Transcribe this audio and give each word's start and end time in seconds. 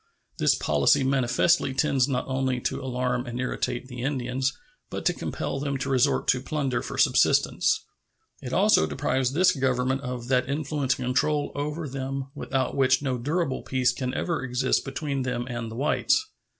This 0.39 0.55
policy 0.55 1.03
manifestly 1.03 1.75
tends 1.75 2.07
not 2.07 2.25
only 2.27 2.59
to 2.61 2.81
alarm 2.83 3.27
and 3.27 3.39
irritate 3.39 3.87
the 3.87 4.01
Indians, 4.01 4.51
but 4.89 5.05
to 5.05 5.13
compel 5.13 5.59
them 5.59 5.77
to 5.77 5.91
resort 5.91 6.27
to 6.29 6.41
plunder 6.41 6.81
for 6.81 6.97
subsistence. 6.97 7.85
It 8.41 8.51
also 8.51 8.87
deprives 8.87 9.33
this 9.33 9.51
Government 9.51 10.01
of 10.01 10.27
that 10.29 10.49
influence 10.49 10.95
and 10.97 11.05
control 11.05 11.51
over 11.53 11.87
them 11.87 12.31
without 12.33 12.75
which 12.75 13.03
no 13.03 13.19
durable 13.19 13.61
peace 13.61 13.93
can 13.93 14.11
ever 14.15 14.41
exist 14.43 14.83
between 14.85 15.21
them 15.21 15.45
and 15.47 15.69
the 15.69 15.75
whites. 15.75 16.25